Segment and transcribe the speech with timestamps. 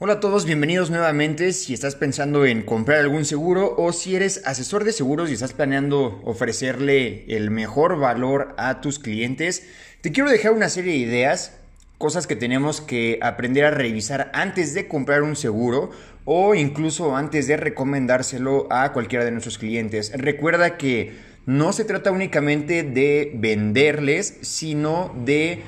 [0.00, 1.52] Hola a todos, bienvenidos nuevamente.
[1.52, 5.52] Si estás pensando en comprar algún seguro o si eres asesor de seguros y estás
[5.52, 9.68] planeando ofrecerle el mejor valor a tus clientes,
[10.00, 11.52] te quiero dejar una serie de ideas,
[11.96, 15.92] cosas que tenemos que aprender a revisar antes de comprar un seguro
[16.24, 20.10] o incluso antes de recomendárselo a cualquiera de nuestros clientes.
[20.16, 21.12] Recuerda que
[21.46, 25.62] no se trata únicamente de venderles, sino de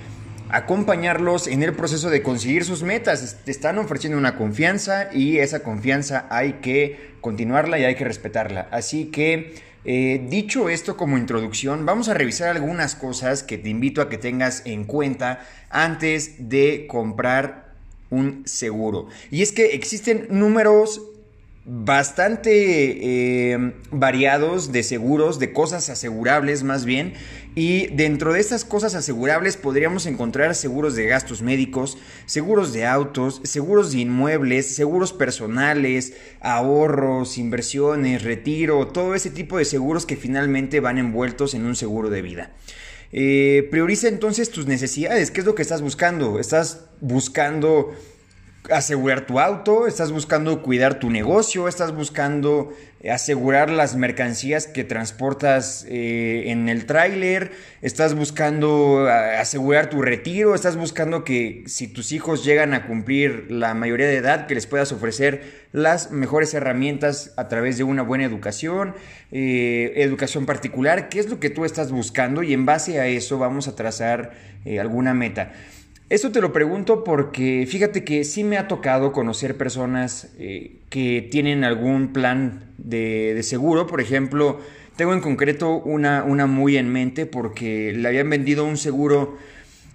[0.51, 3.39] acompañarlos en el proceso de conseguir sus metas.
[3.45, 8.69] Te están ofreciendo una confianza y esa confianza hay que continuarla y hay que respetarla.
[8.71, 9.55] Así que,
[9.85, 14.19] eh, dicho esto como introducción, vamos a revisar algunas cosas que te invito a que
[14.19, 17.75] tengas en cuenta antes de comprar
[18.11, 19.09] un seguro.
[19.31, 21.03] Y es que existen números
[21.67, 27.15] bastante eh, variados de seguros, de cosas asegurables más bien.
[27.59, 31.97] Y dentro de estas cosas asegurables podríamos encontrar seguros de gastos médicos,
[32.27, 39.65] seguros de autos, seguros de inmuebles, seguros personales, ahorros, inversiones, retiro, todo ese tipo de
[39.65, 42.53] seguros que finalmente van envueltos en un seguro de vida.
[43.11, 45.31] Eh, prioriza entonces tus necesidades.
[45.31, 46.39] ¿Qué es lo que estás buscando?
[46.39, 47.95] ¿Estás buscando
[48.71, 52.73] asegurar tu auto, estás buscando cuidar tu negocio, estás buscando
[53.11, 60.77] asegurar las mercancías que transportas eh, en el tráiler, estás buscando asegurar tu retiro, estás
[60.77, 64.93] buscando que si tus hijos llegan a cumplir la mayoría de edad, que les puedas
[64.93, 68.95] ofrecer las mejores herramientas a través de una buena educación,
[69.31, 73.39] eh, educación particular, qué es lo que tú estás buscando y en base a eso
[73.39, 74.33] vamos a trazar
[74.65, 75.53] eh, alguna meta.
[76.09, 81.27] Esto te lo pregunto porque fíjate que sí me ha tocado conocer personas eh, que
[81.33, 83.89] tienen algún plan de, seguro.
[83.89, 84.61] Por ejemplo,
[84.95, 89.37] tengo en concreto una, una, muy en mente porque le habían vendido un seguro,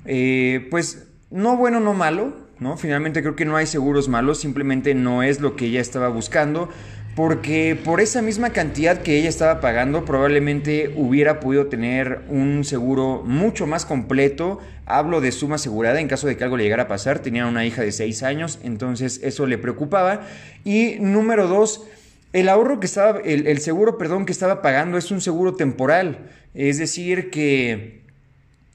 [0.03, 2.75] eh, pues no bueno, no malo, ¿no?
[2.75, 6.67] Finalmente creo que no hay seguros malos, simplemente no es lo que ella estaba buscando
[7.15, 13.23] porque por esa misma cantidad que ella estaba pagando probablemente hubiera podido tener un seguro
[13.25, 14.59] mucho más completo.
[14.85, 17.19] Hablo de suma asegurada en caso de que algo le llegara a pasar.
[17.19, 20.21] Tenía una hija de 6 años, entonces eso le preocupaba.
[20.63, 21.85] Y número 2,
[22.33, 26.29] el ahorro que estaba, el seguro, perdón, que estaba pagando es un seguro temporal.
[26.53, 28.00] Es decir, que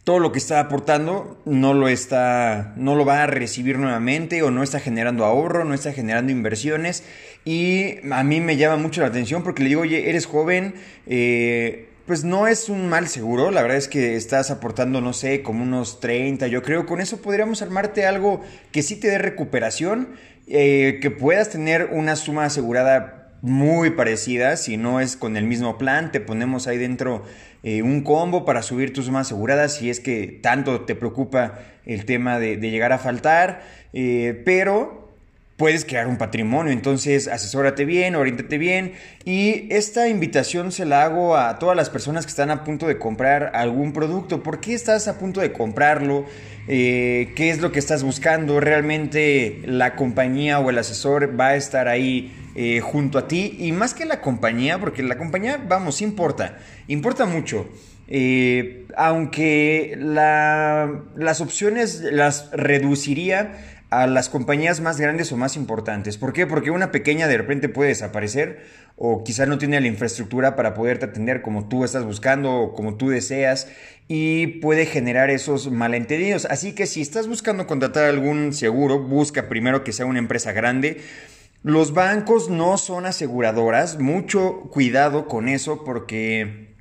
[0.06, 4.53] todo lo que está aportando no lo está, no lo va a recibir nuevamente o
[4.53, 7.03] no está generando ahorro, no está generando inversiones.
[7.44, 10.77] Y a mí me llama mucho la atención porque le digo, oye, eres joven,
[11.09, 15.43] eh, pues no es un mal seguro, la verdad es que estás aportando, no sé,
[15.43, 20.11] como unos 30, yo creo, con eso podríamos armarte algo que sí te dé recuperación,
[20.47, 25.79] eh, que puedas tener una suma asegurada muy parecidas, si no es con el mismo
[25.79, 27.23] plan, te ponemos ahí dentro
[27.62, 32.06] eh, un combo para subir tus sumas aseguradas si es que tanto te preocupa el
[32.06, 33.62] tema de, llegar a faltar,
[33.93, 35.06] eh, pero
[35.56, 36.72] puedes crear un patrimonio.
[36.72, 38.93] Entonces, asesórate bien, orientate bien.
[39.25, 42.99] Y esta invitación se la hago a todas las personas que están a punto de
[42.99, 44.43] comprar algún producto.
[44.43, 46.27] ¿Por qué estás a punto de comprarlo?
[46.69, 48.61] Eh, ¿Qué es lo que estás buscando?
[48.61, 53.56] ¿Realmente la compañía o el asesor va a estar ahí eh, junto a ti?
[53.59, 56.59] Y más que la compañía, porque la compañía, vamos, importa.
[56.88, 57.69] Importa mucho.
[58.09, 66.19] Eh, aunque las opciones las reduciría a las compañías más grandes o más importantes.
[66.19, 66.47] ¿Por qué?
[66.47, 68.65] Porque una pequeña de repente puede desaparecer
[68.97, 72.97] o quizá no tiene la infraestructura para poderte atender como tú estás buscando o como
[72.97, 73.69] tú deseas
[74.09, 76.47] y puede generar esos malentendidos.
[76.47, 81.01] Así que si estás buscando contratar algún seguro, busca primero que sea una empresa grande.
[81.63, 86.75] Los bancos no son aseguradoras, mucho cuidado con eso porque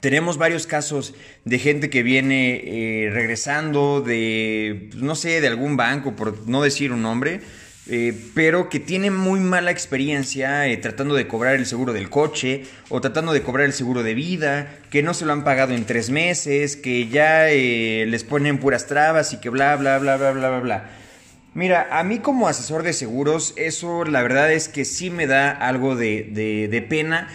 [0.00, 5.76] tenemos varios casos de gente que viene eh, regresando de, pues, no sé, de algún
[5.76, 7.40] banco, por no decir un nombre,
[7.86, 12.64] eh, pero que tiene muy mala experiencia eh, tratando de cobrar el seguro del coche
[12.88, 15.84] o tratando de cobrar el seguro de vida, que no se lo han pagado en
[15.84, 20.48] tres meses, que ya les ponen puras trabas y que bla, bla, bla, bla, bla,
[20.48, 20.90] bla, bla.
[21.52, 25.50] Mira, a mí como asesor de seguros, eso la verdad es que sí me da
[25.50, 27.28] algo de, de pena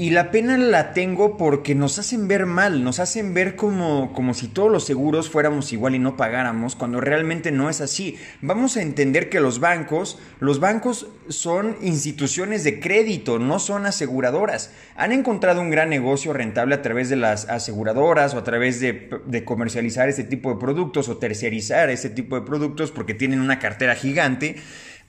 [0.00, 4.32] y la pena la tengo porque nos hacen ver mal, nos hacen ver como, como
[4.32, 8.16] si todos los seguros fuéramos igual y no pagáramos, cuando realmente no es así.
[8.40, 14.72] Vamos a entender que los bancos, los bancos son instituciones de crédito, no son aseguradoras.
[14.96, 19.44] Han encontrado un gran negocio rentable a través de las aseguradoras o a través de,
[19.44, 23.94] comercializar este tipo de productos o terciarizar este tipo de productos porque tienen una cartera
[23.94, 24.56] gigante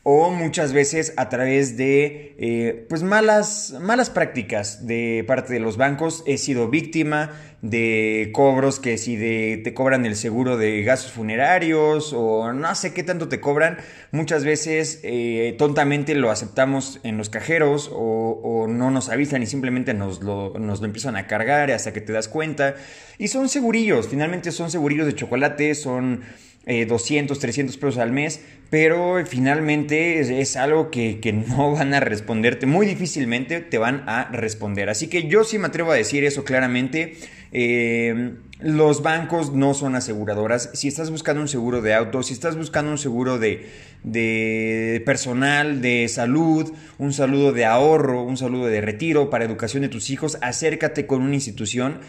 [0.03, 5.77] o muchas veces a través de eh, pues malas, malas prácticas de parte de los
[5.77, 6.23] bancos.
[6.25, 7.31] He sido víctima
[7.61, 9.15] de cobros que si
[9.63, 13.77] te cobran el seguro de gastos funerarios o no sé qué tanto te cobran,
[14.11, 19.93] muchas veces eh, tontamente lo aceptamos en los cajeros o, no nos avisan y simplemente
[19.93, 22.75] nos lo, nos lo empiezan a cargar hasta que te das cuenta.
[23.19, 26.21] Y son segurillos, finalmente son segurillos de chocolate, son
[26.65, 32.65] 200, eh, 300 pesos al mes, pero finalmente es, algo que, no van a responderte,
[32.65, 34.89] muy difícilmente te van a responder.
[34.89, 37.15] Así que yo sí me atrevo a decir eso claramente.
[37.53, 40.69] Eh, los bancos no son aseguradoras.
[40.73, 43.67] Si estás buscando un seguro de auto, si estás buscando un seguro de,
[44.03, 49.89] de personal, de salud, un saludo de ahorro, un saludo de retiro para educación de
[49.89, 52.01] tus hijos, acércate con una institución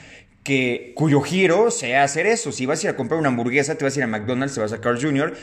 [0.42, 2.52] que, cuyo giro sea hacer eso.
[2.52, 4.60] Si vas a ir a comprar una hamburguesa, te vas a ir a McDonald's, te
[4.60, 5.34] vas a Carl Jr.,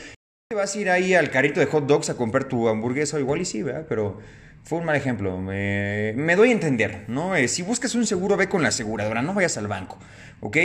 [0.48, 3.40] te vas a ir ahí al carrito de hot dogs a comprar tu hamburguesa, igual
[3.40, 3.86] y sí, ¿verdad?
[3.88, 4.18] Pero
[4.64, 5.38] fue un mal ejemplo.
[5.38, 7.34] Me, doy a entender, ¿no?
[7.34, 9.98] Eh, si buscas un seguro, ve con la aseguradora, no vayas al banco.
[10.42, 10.56] ¿Ok?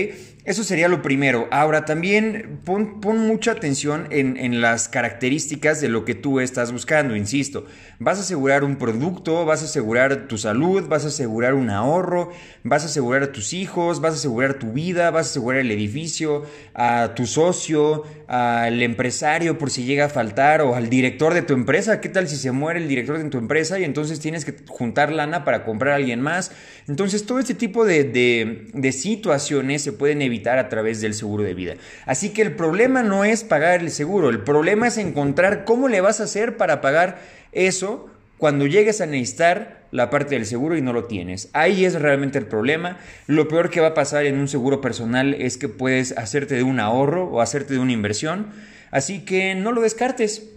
[0.45, 1.50] Eso sería lo primero.
[1.51, 7.65] Ahora también pon, mucha atención en, las características de lo que tú estás buscando, insisto.
[8.00, 12.31] Vas a asegurar un producto, vas a asegurar tu salud, vas a asegurar un ahorro,
[12.63, 15.71] vas a asegurar a tus hijos, vas a asegurar tu vida, vas a asegurar el
[15.71, 21.42] edificio, a tu socio, al empresario por si llega a faltar o al director de
[21.42, 22.00] tu empresa.
[22.00, 25.46] ¿Qué tal si se muere el director de tu empresa entonces tienes que juntar lana
[25.46, 26.52] para comprar a alguien más?
[26.88, 31.76] Entonces todo este tipo de, situaciones se pueden evitar a través del seguro de vida.
[32.06, 36.02] Así que el problema no es pagar el seguro, el problema es encontrar cómo le
[36.02, 37.20] vas a hacer para pagar
[37.52, 41.50] eso cuando llegues a necesitar la parte del seguro y no lo tienes.
[41.54, 42.98] Ahí es realmente el problema.
[43.28, 46.64] Lo peor que va a pasar en un seguro personal es que puedes hacerte de
[46.64, 48.48] un ahorro o hacerte de una inversión.
[48.92, 50.50] Así que no lo descartes.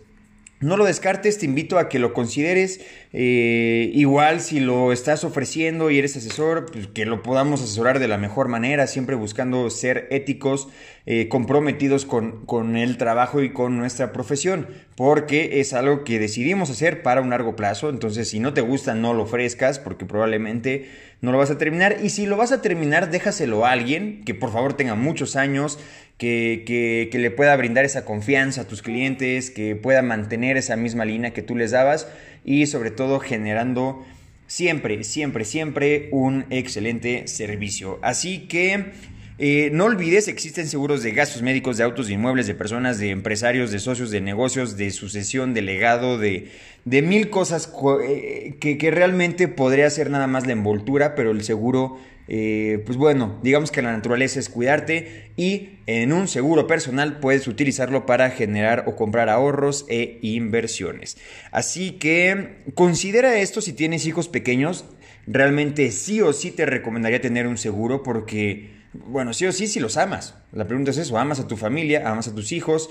[0.60, 2.80] No lo descartes, te invito a que lo consideres.
[3.12, 8.08] Eh, igual si lo estás ofreciendo y eres asesor, pues que lo podamos asesorar de
[8.08, 10.68] la mejor manera, siempre buscando ser éticos,
[11.06, 16.68] eh, comprometidos con, con, el trabajo y con nuestra profesión, porque es algo que decidimos
[16.68, 17.88] hacer para un largo plazo.
[17.88, 20.90] Entonces, si no te gusta, no lo ofrezcas, porque probablemente
[21.22, 21.96] no lo vas a terminar.
[22.02, 25.78] Y si lo vas a terminar, déjaselo a alguien que por favor tenga muchos años,
[26.18, 31.32] que, le pueda brindar esa confianza a tus clientes, que pueda mantener esa misma línea
[31.32, 32.08] que tú les dabas
[32.44, 34.04] y sobre todo generando
[34.46, 37.98] siempre, siempre, siempre un excelente servicio.
[38.02, 38.92] Así que
[39.38, 43.10] eh, no olvides, existen seguros de gastos médicos, de autos, de inmuebles, de personas, de
[43.10, 46.50] empresarios, de socios, de negocios, de sucesión, de legado, de,
[46.84, 51.42] de mil cosas eh, que, que realmente podría ser nada más la envoltura, pero el
[51.44, 51.98] seguro
[52.30, 57.48] eh, pues bueno, digamos que la naturaleza es cuidarte y en un seguro personal puedes
[57.48, 61.16] utilizarlo para generar o comprar ahorros e inversiones.
[61.52, 64.84] Así que considera esto si tienes hijos pequeños,
[65.30, 69.80] realmente sí o sí te recomendaría tener un seguro porque, bueno, sí o sí si
[69.80, 70.34] los amas.
[70.52, 72.90] La pregunta es eso, amas a tu familia, amas a tus hijos.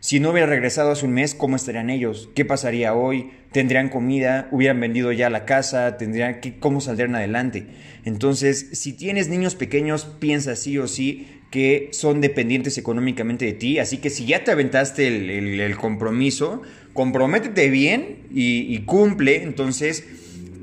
[0.00, 2.28] Si no hubiera regresado hace un mes, ¿cómo estarían ellos?
[2.34, 3.30] ¿Qué pasaría hoy?
[3.50, 4.48] ¿Tendrían comida?
[4.52, 5.96] ¿Hubieran vendido ya la casa?
[5.96, 7.66] ¿Tendrían cómo saldrían adelante?
[8.04, 13.78] Entonces, si tienes niños pequeños, piensa sí o sí que son dependientes económicamente de ti.
[13.78, 16.62] Así que si ya te aventaste el, compromiso,
[16.92, 19.42] comprométete bien y, cumple.
[19.42, 20.04] Entonces,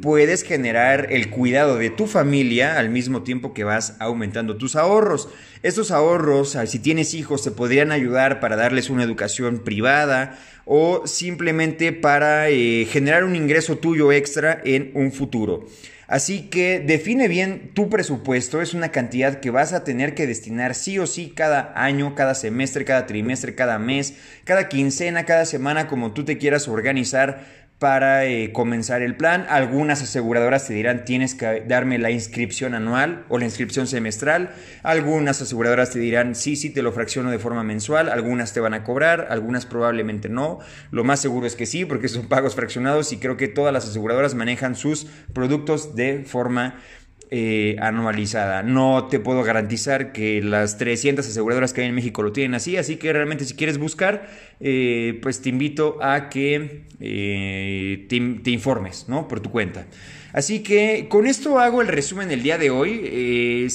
[0.04, 5.30] puedes generar el cuidado de tu familia al mismo tiempo que vas aumentando tus ahorros.
[5.64, 11.94] Estos ahorros, si tienes hijos, te podrían ayudar para darles una educación privada o simplemente
[11.94, 15.68] para eh, generar un ingreso tuyo extra en un futuro.
[16.08, 20.76] Así que define bien tu presupuesto, es una cantidad que vas a tener que destinar
[20.76, 25.88] sí o sí cada año, cada semestre, cada trimestre, cada mes, cada quincena, cada semana,
[25.88, 29.46] como tú te quieras organizar para eh, comenzar el plan.
[29.50, 34.52] Algunas aseguradoras te dirán tienes que darme la inscripción anual o la inscripción semestral.
[34.84, 38.08] Algunas aseguradoras te dirán sí, sí, te lo fracciono de forma mensual.
[38.08, 40.60] Algunas te van a cobrar, algunas probablemente no.
[40.92, 43.86] Lo más seguro es que sí, porque son pagos fraccionados y creo que todas las
[43.86, 46.80] aseguradoras manejan sus productos de forma
[47.32, 48.64] eh, anualizada.
[48.64, 52.78] No te puedo garantizar que las 300 aseguradoras que hay en México lo tienen así,
[52.78, 54.28] así que realmente si quieres buscar,
[54.60, 59.28] eh, pues te invito a que eh, te, informes, ¿no?
[59.28, 59.88] Por tu cuenta.
[60.32, 63.70] Así que con esto hago el resumen del día de hoy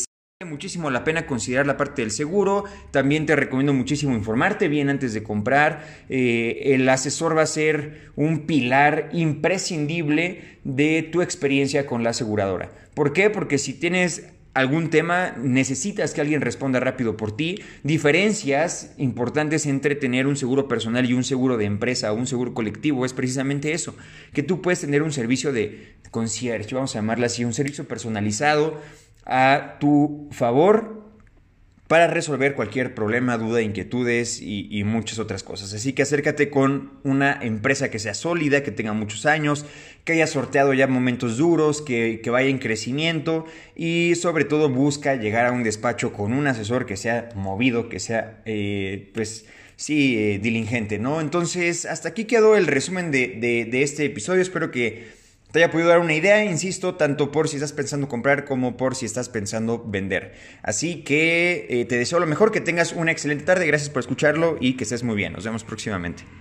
[0.46, 2.62] muchísimo la pena considerar la parte del seguro.
[2.92, 5.84] También te recomiendo muchísimo informarte bien antes de comprar.
[6.08, 12.70] Eh, el asesor va a ser un pilar imprescindible de tu experiencia con la aseguradora.
[12.94, 13.30] ¿Por qué?
[13.30, 17.60] Porque si tienes algún tema, necesitas que alguien responda rápido por ti.
[17.82, 22.54] Diferencias importantes entre tener un seguro personal y un seguro de empresa o un seguro
[22.54, 23.96] colectivo es precisamente eso,
[24.32, 28.80] que tú puedes tener un servicio de concierge, vamos a llamarla así, un servicio personalizado
[29.28, 30.98] a tu favor
[31.88, 35.72] para resolver cualquier problema, duda, inquietudes y, muchas otras cosas.
[35.72, 39.64] Así que acércate con una empresa que sea sólida, que tenga muchos años,
[40.04, 45.46] que haya sorteado ya momentos duros, que, vaya en crecimiento y sobre todo busca llegar
[45.46, 50.38] a un despacho con un asesor que sea movido, que sea eh, pues sí, eh,
[50.38, 51.22] diligente, ¿no?
[51.22, 54.42] Entonces, hasta aquí quedó el resumen de, de este episodio.
[54.42, 55.08] Espero que
[55.50, 58.94] te haya podido dar una idea, insisto, tanto por si estás pensando comprar como por
[58.94, 60.34] si estás pensando vender.
[60.62, 64.58] Así que eh, te deseo lo mejor, que tengas una excelente tarde, gracias por escucharlo
[64.60, 65.32] y que estés muy bien.
[65.32, 66.24] Nos vemos próximamente.